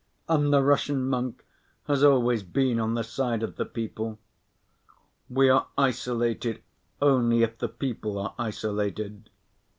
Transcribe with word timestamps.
And 0.27 0.51
the 0.51 0.63
Russian 0.63 1.07
monk 1.07 1.45
has 1.85 2.03
always 2.03 2.41
been 2.41 2.79
on 2.79 2.95
the 2.95 3.03
side 3.03 3.43
of 3.43 3.55
the 3.57 3.67
people. 3.67 4.17
We 5.29 5.47
are 5.47 5.67
isolated 5.77 6.63
only 6.99 7.43
if 7.43 7.59
the 7.59 7.69
people 7.69 8.17
are 8.17 8.33
isolated. 8.39 9.29